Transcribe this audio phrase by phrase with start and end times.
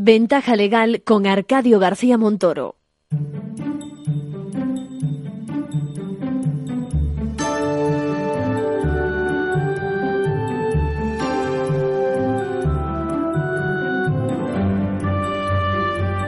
[0.00, 2.76] Ventaja legal con Arcadio García Montoro.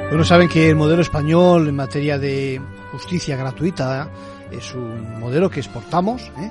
[0.09, 2.61] Bueno, saben que el modelo español en materia de
[2.91, 4.11] justicia gratuita
[4.51, 6.51] es un modelo que exportamos, ¿eh?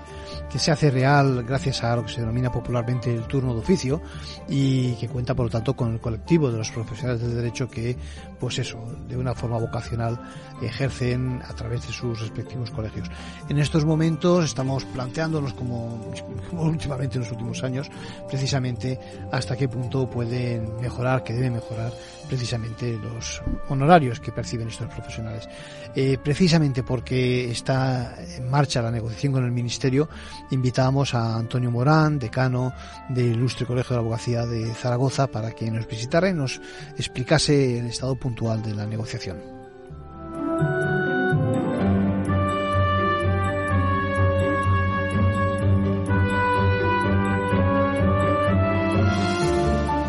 [0.50, 4.02] Que se hace real gracias a lo que se denomina popularmente el turno de oficio
[4.48, 7.96] y que cuenta por lo tanto con el colectivo de los profesionales del derecho que
[8.40, 10.20] pues eso de una forma vocacional
[10.62, 13.10] ejercen a través de sus respectivos colegios.
[13.48, 16.12] En estos momentos estamos planteándonos como,
[16.54, 17.90] últimamente en los últimos años
[18.28, 19.00] precisamente
[19.32, 21.92] hasta qué punto pueden mejorar, que deben mejorar
[22.28, 25.48] precisamente los honorarios que perciben estos profesionales.
[25.96, 30.07] Eh, precisamente porque está en marcha la negociación con el Ministerio,
[30.52, 32.73] invitábamos a Antonio Morán, decano
[33.09, 36.62] del Ilustre Colegio de la Abogacía de Zaragoza, para que nos visitara y nos
[36.98, 39.38] explicase el estado puntual de la negociación.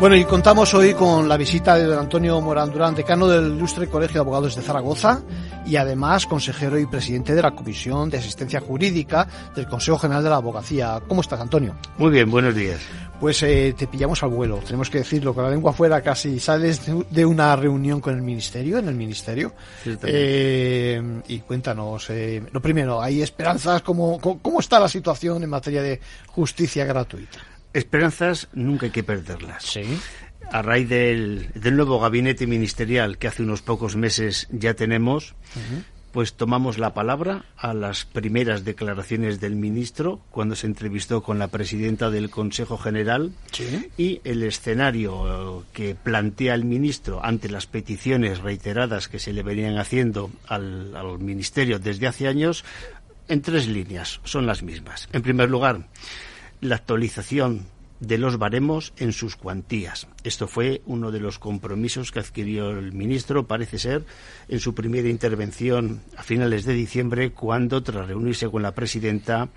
[0.01, 4.15] Bueno, y contamos hoy con la visita de Antonio Morán Durán, decano del Ilustre Colegio
[4.15, 5.21] de Abogados de Zaragoza
[5.65, 10.29] y además consejero y presidente de la Comisión de Asistencia Jurídica del Consejo General de
[10.29, 11.01] la Abogacía.
[11.07, 11.75] ¿Cómo estás, Antonio?
[11.97, 12.79] Muy bien, buenos días.
[13.19, 16.39] Pues eh, te pillamos al vuelo, tenemos que decirlo, con la lengua fuera casi.
[16.39, 19.53] Sales de una reunión con el Ministerio, en el Ministerio.
[20.03, 23.83] eh, y cuéntanos, eh, lo primero, ¿hay esperanzas?
[23.83, 27.37] ¿Cómo, ¿Cómo está la situación en materia de justicia gratuita?
[27.73, 29.63] Esperanzas nunca hay que perderlas.
[29.63, 29.83] Sí.
[30.51, 35.33] A raíz del, del nuevo gabinete ministerial que hace unos pocos meses ya tenemos,
[36.11, 41.47] pues tomamos la palabra a las primeras declaraciones del ministro cuando se entrevistó con la
[41.47, 43.87] presidenta del Consejo General Sí.
[43.97, 49.77] y el escenario que plantea el ministro ante las peticiones reiteradas que se le venían
[49.77, 52.65] haciendo al, al ministerio desde hace años
[53.29, 55.07] en tres líneas, son las mismas.
[55.13, 55.87] En primer lugar,
[56.59, 57.65] la actualización
[58.01, 60.07] de los baremos en sus cuantías.
[60.23, 64.03] Esto fue uno de los compromisos que adquirió el ministro, parece ser,
[64.49, 69.49] en su primera intervención a finales de diciembre, cuando, tras reunirse con la presidenta,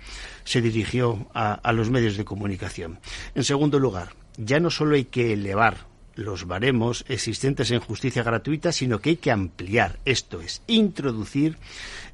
[0.43, 2.99] se dirigió a, los medios de comunicación.
[3.33, 8.71] En segundo lugar, ya no solo hay que elevar los baremos existentes en justicia gratuita,
[8.71, 11.57] sino que hay que ampliar, esto es, introducir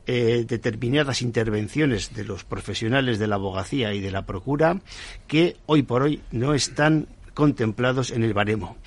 [0.07, 4.81] eh, determinadas intervenciones de los profesionales de la abogacía y de la procura
[5.27, 8.77] que hoy por hoy no están contemplados en el baremo.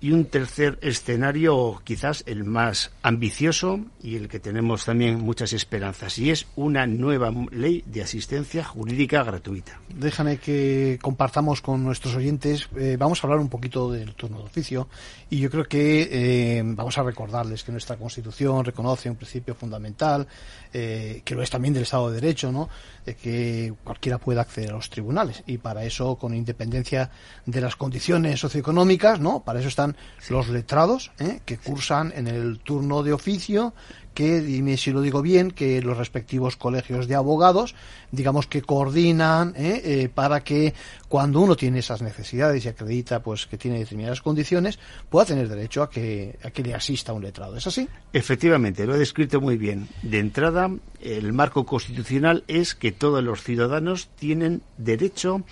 [0.00, 6.18] Y un tercer escenario, quizás el más ambicioso y el que tenemos también muchas esperanzas,
[6.18, 9.78] y es una nueva ley de asistencia jurídica gratuita.
[9.94, 12.68] Déjame que compartamos con nuestros oyentes.
[12.76, 14.88] eh, vamos a hablar un poquito del turno de oficio
[15.28, 20.26] y yo creo que eh, vamos a recordarles que nuestra Constitución reconoce un principio fundamental,
[20.72, 22.70] eh, que lo es también del Estado de Derecho, ¿no?
[23.04, 27.10] de que cualquiera pueda acceder a los tribunales y para eso, con independencia
[27.44, 27.89] de las condiciones
[28.36, 29.42] socioeconómicas, ¿no?
[29.42, 29.96] para eso están
[30.28, 31.40] los letrados ¿eh?
[31.44, 33.74] que cursan en el turno de oficio
[34.14, 37.74] que, dime si lo digo bien, que los respectivos colegios de abogados,
[38.12, 39.82] digamos que coordinan ¿eh?
[39.84, 40.74] Eh, para que
[41.08, 44.78] cuando uno tiene esas necesidades y acredita pues que tiene determinadas condiciones,
[45.08, 47.56] pueda tener derecho a que, a que le asista un letrado.
[47.56, 47.88] ¿Es así?
[48.12, 49.88] Efectivamente, lo he descrito muy bien.
[50.02, 55.44] De entrada, el marco constitucional es que todos los ciudadanos tienen derecho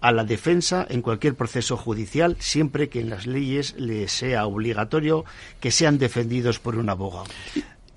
[0.00, 5.24] a la defensa en cualquier proceso judicial, siempre que en las leyes les sea obligatorio
[5.60, 7.26] que sean defendidos por un abogado.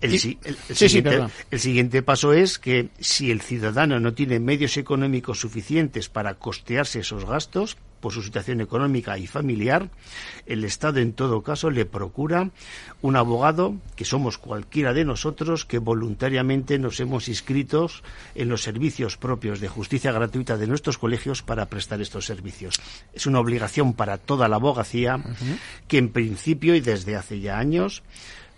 [0.01, 0.37] El, sí,
[0.73, 1.31] siguiente, perdón.
[1.51, 6.99] el siguiente paso es que si el ciudadano no tiene medios económicos suficientes para costearse
[6.99, 9.89] esos gastos por su situación económica y familiar,
[10.47, 12.49] el Estado en todo caso le procura
[13.01, 18.03] un abogado, que somos cualquiera de nosotros, que voluntariamente nos hemos inscritos
[18.35, 22.81] en los servicios propios de justicia gratuita de nuestros colegios para prestar estos servicios.
[23.13, 25.23] Es una obligación para toda la abogacía
[25.87, 28.01] que en principio y desde hace ya años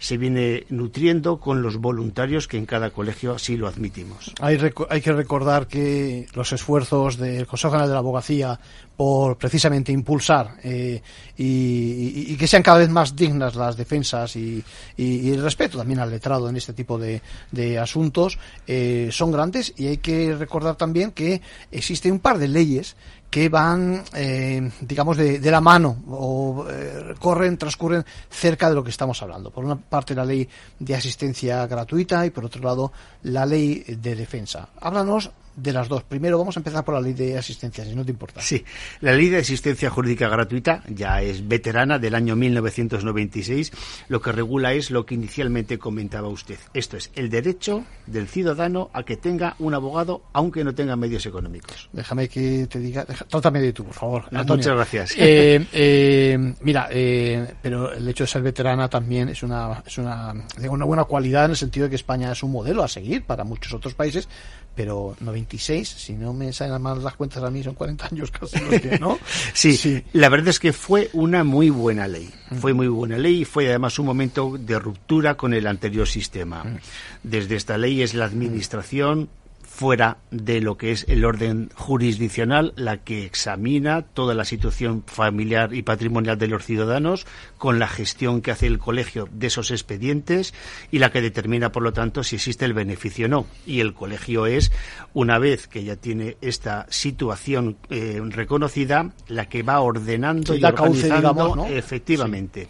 [0.04, 4.34] se viene nutriendo con los voluntarios que en cada colegio así lo admitimos.
[4.42, 4.60] Hay,
[4.90, 8.60] hay que recordar que los esfuerzos del Consejo General de la Abogacía
[8.98, 11.02] por precisamente impulsar eh,
[11.38, 14.62] y, que sean cada vez más dignas las defensas y,
[14.98, 17.22] el respeto también al letrado en este tipo de,
[17.52, 21.42] de asuntos eh, son grandes y hay que recordar también que
[21.72, 22.98] existe un par de leyes
[23.34, 28.84] que van, eh, digamos, de, de la mano o eh, corren, transcurren cerca de lo
[28.84, 29.50] que estamos hablando.
[29.50, 30.48] Por una parte, la ley
[30.78, 32.92] de asistencia gratuita y por otro lado,
[33.24, 34.70] la ley de defensa.
[34.80, 36.04] Háblanos de las dos.
[36.04, 38.42] Primero vamos a empezar por la ley de asistencia, si no te importa.
[38.42, 38.64] Sí,
[39.02, 43.72] la ley de asistencia jurídica gratuita ya es veterana del año 1996.
[44.08, 46.58] Lo que regula es lo que inicialmente comentaba usted.
[46.74, 51.26] Esto es el derecho del ciudadano a que tenga un abogado aunque no tenga medios
[51.26, 51.90] económicos.
[51.94, 54.26] Déjame que te diga, trátame de tú, por favor.
[54.32, 55.16] Muchas gracias.
[55.26, 60.34] Eh, eh, mira, eh, pero el hecho de ser veterana también es una, es una,
[60.70, 63.44] una buena cualidad en el sentido de que España es un modelo a seguir para
[63.44, 64.28] muchos otros países,
[64.76, 68.58] pero 96, si no me salen mal las cuentas a mí, son 40 años casi
[69.00, 69.20] ¿no?
[69.54, 72.30] sí, sí, la verdad es que fue una muy buena ley.
[72.50, 72.56] Mm.
[72.56, 76.64] Fue muy buena ley y fue además un momento de ruptura con el anterior sistema.
[76.64, 76.78] Mm.
[77.24, 79.30] Desde esta ley es la administración
[79.74, 85.74] fuera de lo que es el orden jurisdiccional, la que examina toda la situación familiar
[85.74, 87.26] y patrimonial de los ciudadanos,
[87.58, 90.54] con la gestión que hace el colegio de esos expedientes
[90.92, 93.48] y la que determina, por lo tanto, si existe el beneficio o no.
[93.66, 94.72] Y el colegio es,
[95.16, 101.66] una vez que ya tiene esta situación eh, reconocida, la que va ordenando y organizando
[101.66, 102.68] efectivamente.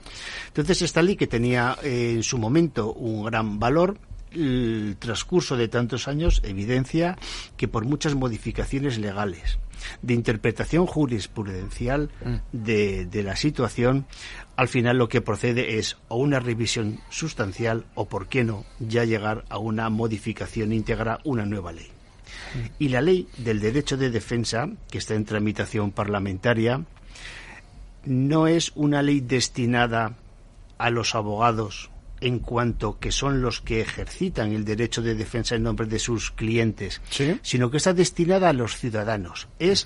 [0.48, 3.98] Entonces, esta ley que tenía eh, en su momento un gran valor,
[4.36, 7.18] el transcurso de tantos años evidencia
[7.58, 9.60] que por muchas modificaciones legales,
[10.02, 12.36] de interpretación jurisprudencial mm.
[12.52, 14.06] de, de, la situación,
[14.56, 19.04] al final lo que procede es o una revisión sustancial o, por qué no, ya
[19.06, 21.88] llegar a una modificación íntegra, una nueva ley.
[21.88, 22.68] Mm.
[22.80, 26.84] Y la ley del derecho de defensa, que está en tramitación parlamentaria,
[28.06, 30.16] no es una ley destinada
[30.78, 31.90] a los abogados
[32.24, 36.32] en cuanto que son los que ejercitan el derecho de defensa en nombre de sus
[36.32, 37.02] clientes,
[37.42, 39.50] sino que está destinada a los ciudadanos.
[39.60, 39.86] Es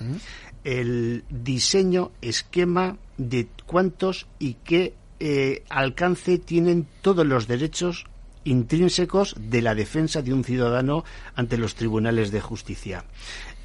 [0.62, 8.06] el diseño, esquema de cuántos y qué eh, alcance tienen todos los derechos
[8.44, 13.04] intrínsecos de la defensa de un ciudadano ante los tribunales de justicia.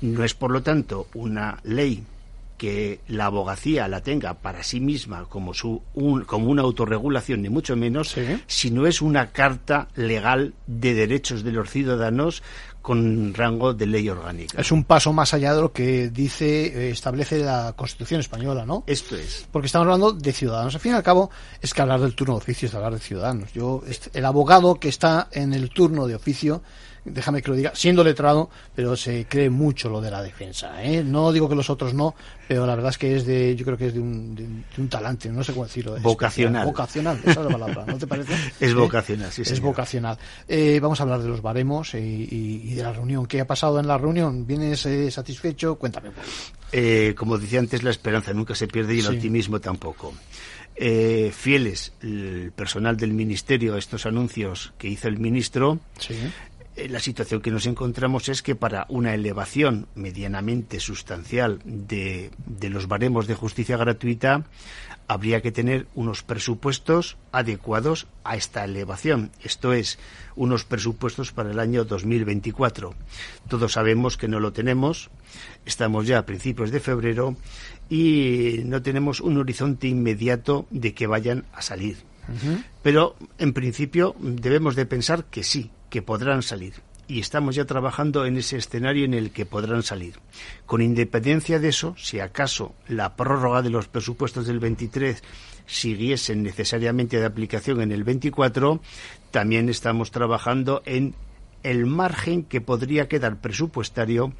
[0.02, 2.04] No es, por lo tanto, una ley
[2.64, 5.82] que la abogacía la tenga para sí misma como, su,
[6.26, 8.16] como una autorregulación, ni mucho menos,
[8.48, 12.42] sino es una carta legal de derechos de los ciudadanos
[12.82, 14.62] con rango de ley orgánica.
[14.62, 18.86] Es un paso más allá de lo que dice, eh, establece la Constitución española, ¿no?
[18.88, 19.46] Esto es.
[19.52, 20.74] Porque estamos hablando de ciudadanos.
[20.74, 21.32] Al fin y al cabo,
[21.62, 23.52] es que hablar del turno de oficio es hablar de ciudadanos.
[23.52, 23.84] Yo,
[24.14, 26.64] el abogado que está en el turno de oficio
[27.06, 30.84] déjame que lo diga, siendo letrado, pero se cree mucho lo de la defensa.
[30.84, 31.04] ¿eh?
[31.04, 32.16] No digo que los otros no,
[32.48, 34.46] pero la verdad es que es de, yo creo que es de un, de,
[34.78, 35.98] un talante, no sé cómo decirlo.
[36.00, 36.66] Vocacional.
[36.66, 38.34] Vocacional, esa es la palabra, ¿no te parece?
[38.60, 38.74] es ¿Eh?
[38.74, 40.18] vocacional, sí, Es vocacional.
[40.48, 43.26] Eh, vamos a hablar de los baremos y, de la reunión.
[43.26, 44.46] ¿Qué ha pasado en la reunión?
[44.46, 45.76] ¿Vienes eh, satisfecho?
[45.76, 46.12] Cuéntame
[47.16, 50.12] como decía antes, la esperanza nunca se pierde y el optimismo tampoco.
[50.76, 56.16] fieles el personal del ministerio a estos anuncios que hizo el ministro, sí.
[56.76, 62.70] Eh, la situación que nos encontramos es que para una elevación medianamente sustancial de, de,
[62.70, 64.46] los baremos de justicia gratuita
[65.08, 69.32] habría que tener unos presupuestos adecuados a esta elevación.
[69.44, 70.00] Esto es,
[70.36, 72.96] unos presupuestos para el año 2024.
[73.48, 75.10] Todos sabemos que no lo tenemos.
[75.66, 77.36] Estamos ya a principios de febrero
[77.90, 81.98] y no tenemos un horizonte inmediato de que vayan a salir.
[82.82, 86.74] Pero, en principio, debemos de pensar que sí, que podrán salir.
[87.08, 90.16] Y estamos ya trabajando en ese escenario en el que podrán salir.
[90.66, 95.22] Con independencia de eso, si acaso la prórroga de los presupuestos del 23
[95.68, 98.82] siguiesen necesariamente de aplicación en el 24,
[99.30, 101.14] también estamos trabajando en
[101.62, 104.34] el margen que podría quedar presupuestario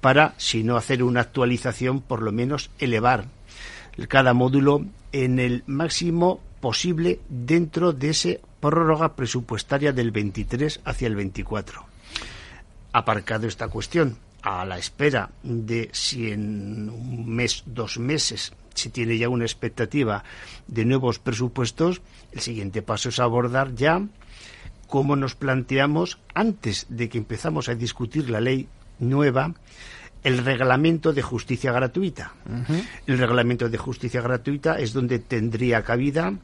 [0.00, 3.24] para, si no hacer una actualización, por lo menos elevar
[4.06, 11.16] cada módulo en el máximo posible dentro de ese prórroga presupuestaria del 23 hacia el
[11.16, 11.84] 24.
[12.92, 19.18] Aparcado esta cuestión, a la espera de si en un mes, dos meses, se tiene
[19.18, 20.24] ya una expectativa
[20.66, 22.00] de nuevos presupuestos,
[22.32, 24.02] el siguiente paso es abordar ya
[24.86, 29.54] cómo nos planteamos, antes de que empezamos a discutir la ley nueva,
[30.24, 32.34] el reglamento de justicia gratuita.
[33.06, 36.34] El reglamento de justicia gratuita es donde tendría cabida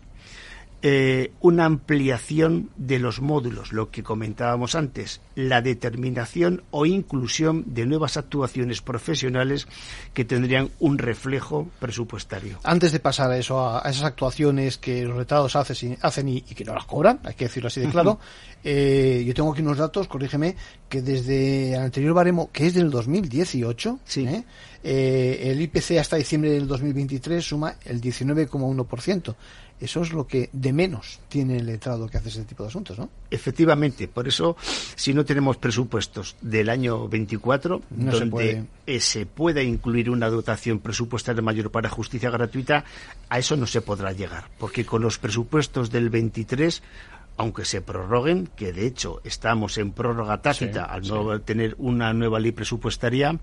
[0.83, 7.87] eh, una ampliación de los módulos, lo que comentábamos antes, la determinación o inclusión de
[7.87, 9.67] nuevas actuaciones profesionales
[10.13, 12.59] que tendrían un reflejo presupuestario.
[12.63, 16.65] Antes de pasar a eso, a, esas actuaciones que los retrados hacen, hacen y, que
[16.65, 18.19] no las cobran, hay que decirlo así de claro,
[18.65, 20.57] eh, yo tengo aquí unos datos, corrígeme,
[20.89, 24.45] que desde el anterior baremo, que es del 2018, ¿eh?
[24.85, 29.35] eh, el IPC hasta diciembre del 2023 suma el 19,1%.
[29.79, 32.99] Eso es lo que de menos tiene el letrado que hace ese tipo de asuntos,
[32.99, 33.11] ¿no?
[33.31, 34.57] Efectivamente, por eso,
[34.95, 41.43] si no tenemos presupuestos del año 24, donde se, se, pueda incluir una dotación presupuestaria
[41.43, 42.85] mayor para justicia gratuita,
[43.29, 46.83] a eso no se podrá llegar, porque con los presupuestos del 23
[47.39, 52.41] aunque se prorroguen, que de hecho estamos en prórroga tácita al no tener una nueva
[52.41, 53.39] ley presupuestaria,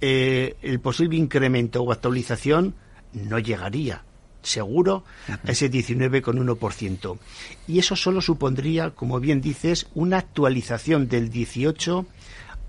[0.00, 2.74] eh, el posible incremento o actualización
[3.12, 4.04] no llegaría
[4.42, 7.18] seguro a ese 19,1%.
[7.66, 12.06] Y eso solo supondría, como bien dices, una actualización del 18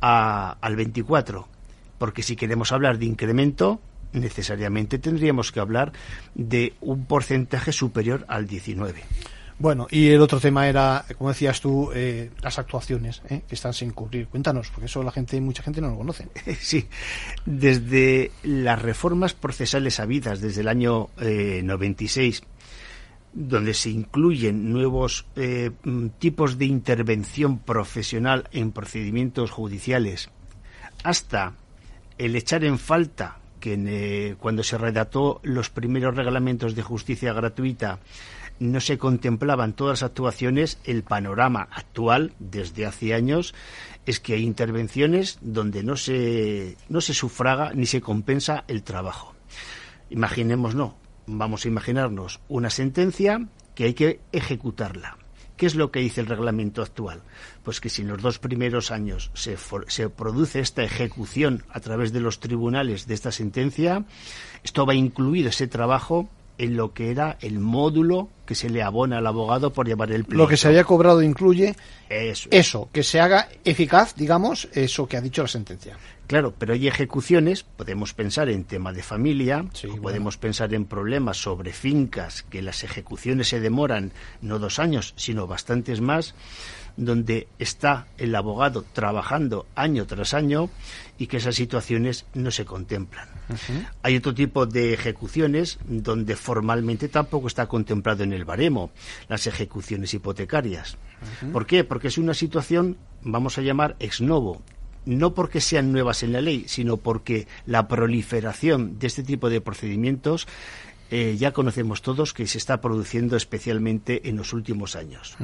[0.01, 1.47] al 24.
[1.97, 3.79] Porque si queremos hablar de incremento,
[4.13, 5.93] necesariamente tendríamos que hablar
[6.35, 9.03] de un porcentaje superior al 19.
[9.61, 13.75] Bueno, y el otro tema era, como decías tú, eh, las actuaciones eh, que están
[13.75, 14.25] sin cubrir.
[14.25, 16.29] Cuéntanos, porque eso la gente, mucha gente no lo conoce.
[16.59, 16.87] Sí,
[17.45, 22.45] desde las reformas procesales habidas desde el año 96, eh,
[23.33, 25.27] donde se incluyen nuevos
[26.17, 30.31] tipos de intervención profesional en procedimientos judiciales,
[31.03, 31.53] hasta
[32.17, 37.99] el echar en falta que cuando se redactó los primeros reglamentos de justicia gratuita
[38.59, 43.53] no se contemplaban todas las actuaciones, el panorama actual desde hace años
[44.05, 49.35] es que hay intervenciones donde no se, no se sufraga ni se compensa el trabajo.
[50.09, 55.17] Imaginemos, no, vamos a imaginarnos una sentencia que hay que ejecutarla.
[55.61, 57.21] ¿Qué es lo que dice el reglamento actual?
[57.61, 62.11] Pues que si en los dos primeros años se, se, produce esta ejecución a través
[62.11, 64.03] de los tribunales de esta sentencia,
[64.63, 69.19] esto va incluido ese trabajo en lo que era el módulo que se le abona
[69.19, 70.43] al abogado por llevar el pleito.
[70.43, 71.75] Lo que se había cobrado incluye
[72.09, 75.97] eso, que se haga eficaz, digamos, eso que ha dicho la sentencia.
[76.27, 79.65] Claro, pero hay ejecuciones, podemos pensar en tema de familia,
[80.01, 85.47] podemos pensar en problemas sobre fincas, que las ejecuciones se demoran no dos años, sino
[85.47, 86.35] bastantes más
[86.97, 90.69] donde está el abogado trabajando año tras año
[91.17, 93.27] y que esas situaciones no se contemplan.
[94.01, 98.91] Hay otro tipo de ejecuciones donde formalmente tampoco está contemplado en el baremo
[99.27, 100.97] las ejecuciones hipotecarias.
[101.51, 101.83] ¿Por qué?
[101.83, 104.61] Porque es una situación, vamos a llamar, ex novo,
[105.05, 109.61] no porque sean nuevas en la ley, sino porque la proliferación de este tipo de
[109.61, 110.47] procedimientos
[111.11, 115.35] eh, ya conocemos todos que se está produciendo especialmente en los últimos años.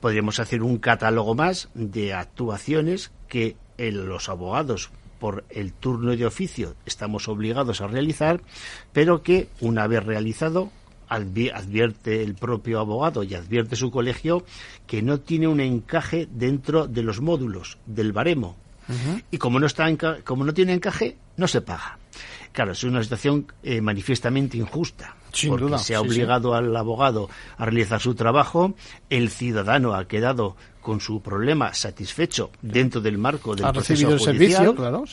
[0.00, 6.76] Podríamos hacer un catálogo más de actuaciones que los abogados por el turno de oficio
[6.86, 8.40] estamos obligados a realizar,
[8.92, 10.70] pero que una vez realizado
[11.08, 14.44] advierte el propio abogado y advierte su colegio
[14.86, 18.56] que no tiene un encaje dentro de los módulos del baremo.
[19.30, 19.88] Y como no, está
[20.24, 21.99] como no tiene encaje, no se paga.
[22.52, 25.14] Claro, es una situación eh, manifiestamente injusta.
[25.48, 28.74] porque se ha obligado al abogado a realizar su trabajo,
[29.08, 34.74] el ciudadano ha quedado con su problema satisfecho dentro del marco del proceso judicial, servicio,
[34.74, 35.04] claro,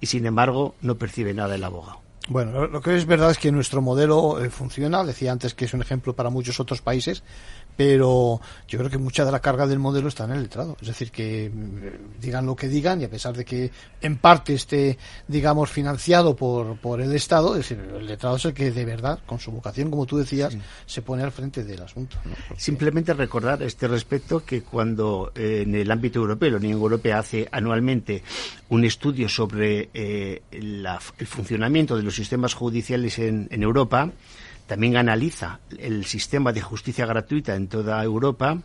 [0.00, 2.04] y sin embargo no percibe nada el abogado.
[2.28, 5.04] Bueno, lo que es verdad es que nuestro modelo eh, funciona.
[5.04, 7.22] Decía antes que es un ejemplo para muchos otros países,
[7.76, 10.76] pero yo creo que mucha de la carga del modelo está en el letrado.
[10.80, 14.54] Es decir, que mm, digan lo que digan y a pesar de que en parte
[14.54, 18.84] esté, digamos, financiado por, por el Estado, es decir, el letrado es el que de
[18.84, 22.16] verdad, con su vocación, como tú decías, se pone al frente del asunto.
[22.56, 27.18] Simplemente recordar a este respecto que cuando eh, en el ámbito europeo, la Unión Europea
[27.18, 28.22] hace anualmente
[28.68, 34.10] un estudio sobre eh, el funcionamiento de los sistemas judiciales en, en Europa,
[34.66, 38.58] también analiza el sistema de justicia gratuita en toda Europa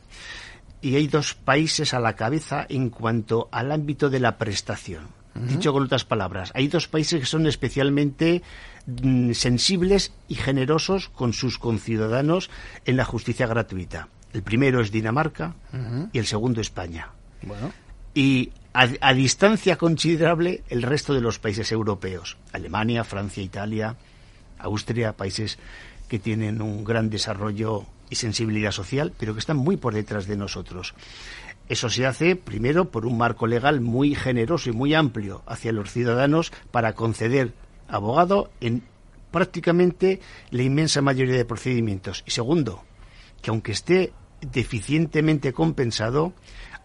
[0.82, 5.20] y hay dos países a la cabeza en cuanto al ámbito de la prestación.
[5.36, 8.42] Dicho con otras palabras, hay dos países que son especialmente
[8.88, 12.50] mm, sensibles y generosos con sus conciudadanos
[12.86, 14.10] en la justicia gratuita.
[14.34, 15.56] El primero es Dinamarca
[16.12, 17.10] y el segundo España.
[18.14, 22.38] Y a, distancia considerable el resto de los países europeos.
[22.52, 23.96] Alemania, Francia, Italia,
[24.58, 25.58] Austria, países
[26.10, 30.36] que tienen un gran desarrollo y sensibilidad social, pero que están muy por detrás de
[30.36, 30.94] nosotros.
[31.70, 35.92] Eso se hace primero por un marco legal muy generoso y muy amplio hacia los
[35.92, 37.54] ciudadanos para conceder
[37.88, 38.84] abogado en
[39.30, 42.24] prácticamente la inmensa mayoría de procedimientos.
[42.26, 42.84] Y segundo,
[43.44, 44.12] que aunque esté
[44.42, 46.34] deficientemente compensado,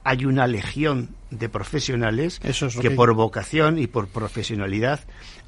[0.05, 5.01] hay una legión de profesionales Eso es lo que, que- por vocación y por profesionalidad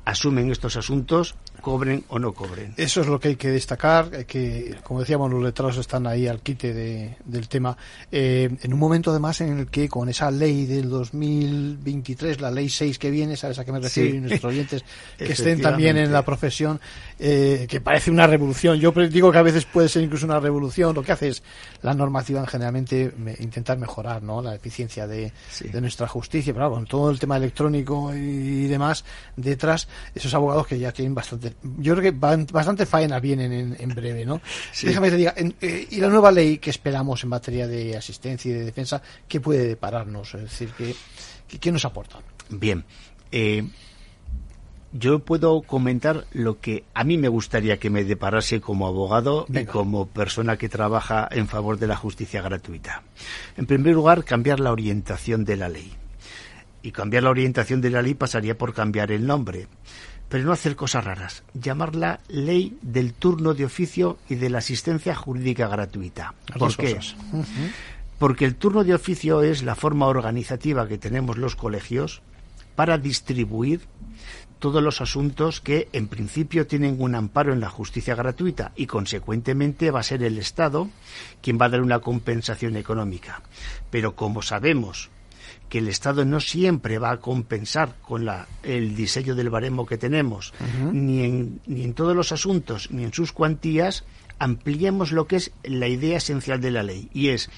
[0.06, 2.74] asumen estos asuntos, cobren o no cobren.
[2.76, 6.26] Eso es lo que hay que destacar, hay que, como decíamos, los letrados están ahí
[6.28, 7.76] al quite de- del tema.
[8.12, 12.68] Eh, en un momento además en el que con esa ley del 2023, la ley
[12.68, 14.16] 6 que viene, sabes a qué me refiero, Sí.
[14.16, 14.84] y nuestros oyentes
[15.18, 16.80] que estén también en la profesión,
[17.18, 18.78] eh, que parece una revolución.
[18.78, 20.94] Yo digo que a veces puede ser incluso una revolución.
[20.94, 21.42] Lo que hace es
[21.82, 24.42] la normativa en generalmente me- intentar mejorar ¿no?
[24.42, 25.68] la eficiencia de, Sí.
[25.68, 26.52] de nuestra justicia.
[26.52, 29.04] Pero claro, con todo el tema electrónico y demás
[29.36, 31.45] detrás, esos abogados que ya tienen bastante,
[31.78, 32.18] yo creo que
[32.52, 34.40] bastante faena vienen en, en breve, ¿no?
[34.72, 34.86] Sí.
[34.86, 37.96] Déjame que te diga, en- eh, y la nueva ley que esperamos en materia de
[37.96, 40.34] asistencia y de defensa, ¿qué puede depararnos?
[40.34, 40.94] Es decir, ¿qué,
[41.48, 42.18] qué, qué nos aporta?
[42.48, 42.84] Bien,
[43.32, 43.68] eh,
[44.92, 49.64] yo puedo comentar lo que a mí me gustaría que me deparase como abogado y
[49.66, 53.02] como persona que trabaja en favor de la justicia gratuita.
[53.56, 55.92] En primer lugar, cambiar la orientación de la ley.
[56.82, 59.66] Y cambiar la orientación de la ley pasaría por cambiar el nombre.
[60.28, 61.44] Pero no hacer cosas raras.
[61.54, 66.34] Llamarla ley del turno de oficio y de la asistencia jurídica gratuita.
[66.58, 66.94] ¿Por qué?
[66.94, 67.16] cosas.
[68.18, 72.22] Porque el turno de oficio es la forma organizativa que tenemos los colegios
[72.74, 73.82] para distribuir
[74.58, 79.90] todos los asuntos que en principio tienen un amparo en la justicia gratuita y consecuentemente
[79.90, 80.88] va a ser el Estado
[81.42, 83.42] quien va a dar una compensación económica.
[83.90, 85.10] Pero como sabemos
[85.68, 89.98] que el Estado no siempre va a compensar con la, el diseño del baremo que
[89.98, 90.52] tenemos,
[90.92, 94.04] ni, en, ni en todos los asuntos, ni en sus cuantías,
[94.38, 97.50] ampliemos lo que es la idea esencial de la ley, y es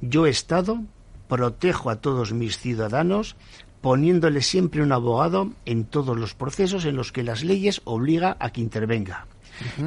[0.00, 0.82] yo Estado
[1.28, 3.36] protejo a todos mis ciudadanos
[3.80, 8.50] poniéndole siempre un abogado en todos los procesos en los que las leyes obliga a
[8.50, 9.26] que intervenga.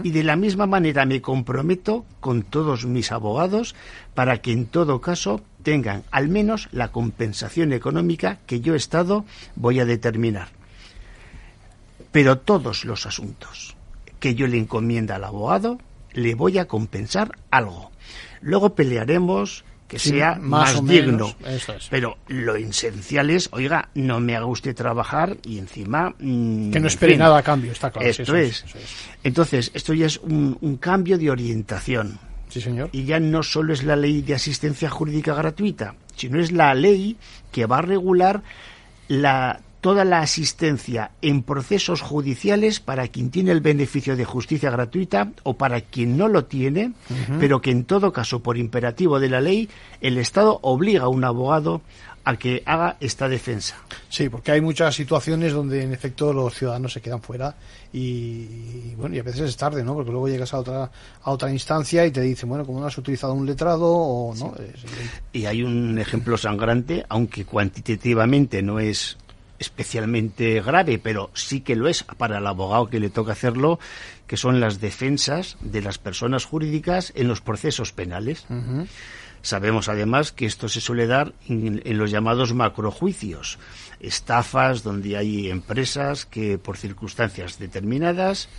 [0.04, 3.74] Y de la misma manera me comprometo con todos mis abogados
[4.14, 9.26] para que en todo caso tengan al menos la compensación económica que yo Estado
[9.58, 10.48] voy a determinar.
[12.14, 13.76] Pero todos los asuntos
[14.22, 15.80] que yo le encomienda al abogado,
[16.14, 17.92] le voy a compensar algo.
[18.42, 21.36] Luego pelearemos que Sí, sea más digno.
[21.42, 21.88] menos, es.
[21.90, 26.10] Pero lo esencial es, oiga, no me haga usted trabajar y encima...
[26.18, 28.12] mm, Que no en espere fin, nada a cambio, está claro.
[28.14, 28.64] sí, Esto es.
[28.64, 28.96] eso es.
[29.24, 32.18] Entonces, esto ya es un, un cambio de orientación.
[32.50, 32.90] Sí, señor.
[32.92, 37.18] Y ya no solo es la ley de asistencia jurídica gratuita, sino es la ley
[37.52, 38.44] que va a regular
[39.08, 45.32] la, toda la asistencia en procesos judiciales para quien tiene el beneficio de justicia gratuita
[45.44, 46.94] o para quien no lo tiene,
[47.40, 49.70] pero que en todo caso, por imperativo de la ley,
[50.02, 51.82] el Estado obliga a un abogado
[52.26, 53.78] a que haga esta defensa.
[54.10, 57.56] Sí, porque hay muchas situaciones donde en efecto los ciudadanos se quedan fuera
[57.94, 59.94] y bueno, y a veces es tarde, ¿no?
[59.94, 62.98] Porque luego llegas a otra a otra instancia y te dicen, bueno, como no has
[62.98, 64.54] utilizado un letrado o no,
[65.32, 69.18] Y hay un ejemplo sangrante, aunque cuantitativamente no es
[69.60, 73.80] especialmente grave, pero sí que lo es para el abogado que le toca hacerlo,
[74.28, 78.46] que son las defensas de las personas jurídicas en los procesos penales.
[79.46, 83.60] Sabemos además que esto se suele dar en, en los llamados macrojuicios,
[84.00, 88.50] estafas donde hay empresas que por circunstancias determinadas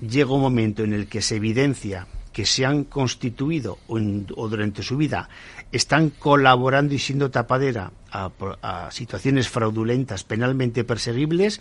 [0.00, 4.48] llega un momento en el que se evidencia que se han constituido o, en- o
[4.48, 5.28] durante su vida
[5.72, 11.60] están colaborando y siendo tapadera a, situaciones fraudulentas penalmente perseguibles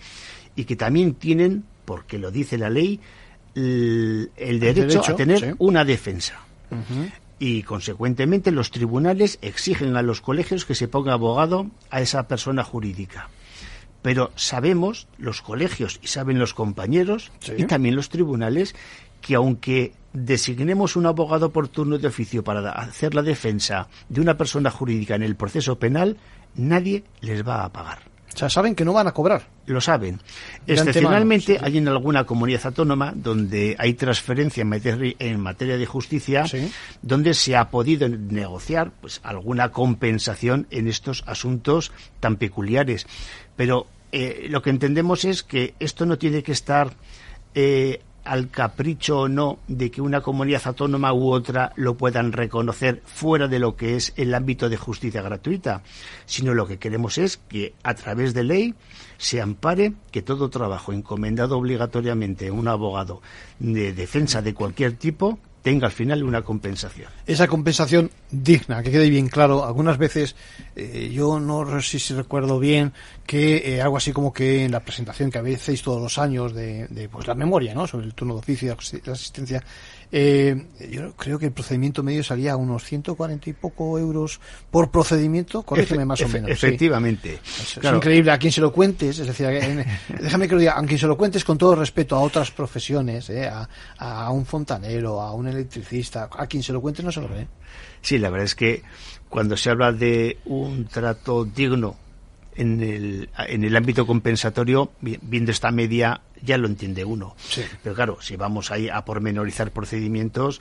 [0.56, 3.02] y que también tienen, porque lo dice la ley,
[3.56, 5.48] el, el derecho, derecho, a tener sí.
[5.58, 6.40] una defensa.
[7.40, 12.64] Y consecuentemente los tribunales exigen a los colegios que se ponga abogado a esa persona
[12.64, 13.30] jurídica.
[14.02, 17.54] Pero sabemos, los colegios y saben los compañeros Sí.
[17.58, 18.74] y también los tribunales,
[19.22, 24.38] que aunque designemos un abogado por turno de oficio para hacer la defensa de una
[24.38, 26.18] persona jurídica en el proceso penal,
[26.56, 28.00] nadie les va a pagar.
[28.38, 29.48] O sea, saben que no van a cobrar.
[29.66, 30.22] Lo saben.
[30.68, 31.60] Excepcionalmente sí.
[31.60, 36.72] hay en alguna comunidad autónoma donde hay transferencia en materia, en materia de justicia, Sí.
[37.02, 43.08] donde se ha podido negociar pues alguna compensación en estos asuntos tan peculiares.
[43.56, 46.94] Pero eh, lo que entendemos es que esto no tiene que estar
[47.56, 53.02] eh, al capricho o no de que una comunidad autónoma u otra lo puedan reconocer
[53.06, 55.82] fuera de lo que es el ámbito de justicia gratuita,
[56.26, 58.76] sino lo que queremos es que a través de ley
[59.18, 63.22] se ampare que todo trabajo encomendado obligatoriamente a un abogado
[63.60, 67.10] de defensa de cualquier tipo tenga al final una compensación.
[67.26, 69.66] Esa compensación digna, que quede bien claro.
[69.66, 70.36] Algunas veces,
[70.76, 72.94] eh, yo no sé si recuerdo bien,
[73.26, 76.88] que eh, algo así como que en la presentación que hacéis todos los años de,
[76.88, 77.88] de, pues la memoria, ¿no?
[77.88, 79.64] Sobre el turno de oficio y la asistencia
[80.12, 84.40] Eh, yo creo que el procedimiento medio salía a unos 140 y poco euros
[84.72, 86.50] por procedimiento, corrígeme más o menos.
[86.50, 87.40] Efectivamente.
[87.44, 89.48] Es, increíble, a quien se lo cuentes, es decir,
[90.20, 93.30] déjame que lo diga, a quien se lo cuentes con todo respeto a otras profesiones,
[93.30, 93.68] eh, a,
[93.98, 97.48] a, un fontanero, a un electricista, a quien se lo cuentes no se lo ve.
[98.02, 98.84] Sí, la verdad es que
[99.28, 101.96] cuando se habla de un trato digno
[102.58, 107.36] en el, en el ámbito compensatorio, viendo esta media, ya lo entiende uno.
[107.84, 110.60] Pero claro, si vamos ahí a pormenorizar procedimientos,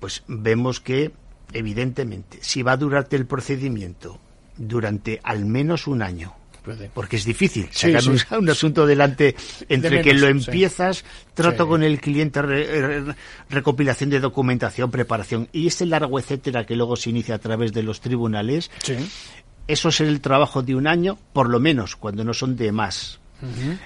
[0.00, 1.12] pues vemos que,
[1.52, 4.18] evidentemente, si va a durarte el procedimiento
[4.56, 6.34] durante al menos un año,
[6.94, 8.02] porque es difícil sacar
[8.38, 9.34] Un, asunto delante
[9.68, 12.40] entre que lo empiezas, trato con el cliente,
[13.50, 17.82] recopilación de documentación, preparación y este largo etcétera que luego se inicia a través de
[17.82, 18.70] los tribunales
[19.72, 23.20] eso es el trabajo de un año, por lo menos, cuando no son de más.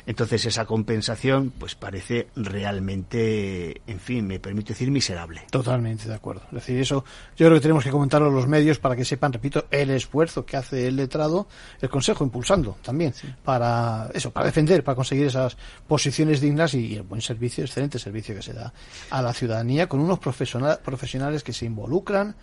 [0.04, 5.42] Entonces esa compensación pues parece realmente, en fin, me permite decir miserable.
[5.50, 6.42] Totalmente de acuerdo.
[6.48, 7.04] Es decir, eso
[7.36, 10.44] yo creo que tenemos que comentarlo a los medios para que sepan, repito, el esfuerzo
[10.44, 11.48] que hace el letrado,
[11.80, 17.02] el Consejo impulsando también para eso, para defender, para conseguir esas posiciones dignas y el
[17.02, 18.72] buen servicio, excelente servicio que se da
[19.10, 22.36] a la ciudadanía con unos profesionales que se involucran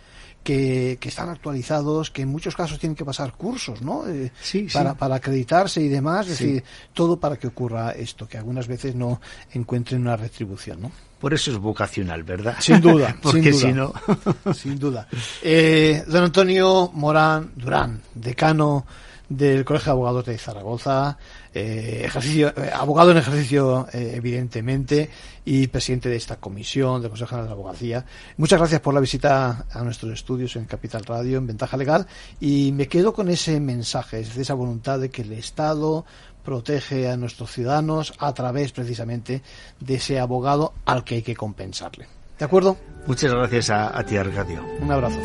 [0.44, 4.06] que, están actualizados, que en muchos casos tienen que pasar cursos, ¿no?
[4.06, 4.30] Eh,
[4.72, 8.94] para, para acreditarse y demás, es decir, todo para que ocurra esto, que algunas veces
[8.94, 9.20] no
[9.52, 10.92] encuentren una retribución, ¿no?
[11.18, 12.56] Por eso es vocacional, ¿verdad?
[12.60, 13.94] Sin duda, porque si no.
[14.54, 15.08] sin duda.
[15.42, 18.84] Eh, don Antonio Morán Durán, decano
[19.28, 21.18] del Colegio de Abogados de Zaragoza,
[21.52, 25.10] eh, ejercicio, eh, abogado en ejercicio eh, evidentemente
[25.44, 28.04] y presidente de esta comisión del Consejo de la Abogacía.
[28.36, 32.06] Muchas gracias por la visita a nuestros estudios en Capital Radio, en Ventaja Legal,
[32.40, 36.04] y me quedo con ese mensaje, esa voluntad de que el Estado
[36.44, 39.42] protege a nuestros ciudadanos a través precisamente
[39.80, 42.06] de ese abogado al que hay que compensarle.
[42.38, 42.76] ¿De acuerdo?
[43.06, 44.62] Muchas gracias a, a ti, Arcadio.
[44.80, 45.20] Un abrazo.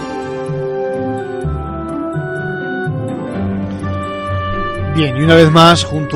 [4.99, 6.07] Bien, y una vez más, junto